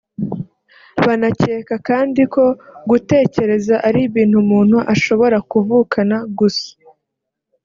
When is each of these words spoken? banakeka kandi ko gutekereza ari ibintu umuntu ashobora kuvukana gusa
banakeka 1.05 1.73
kandi 1.87 2.21
ko 2.33 2.45
gutekereza 2.89 3.75
ari 3.87 3.99
ibintu 4.07 4.35
umuntu 4.43 4.77
ashobora 4.93 5.37
kuvukana 5.51 6.15
gusa 6.37 6.69